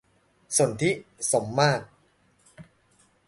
[0.57, 0.91] สนธิ
[1.31, 1.83] สมมาตร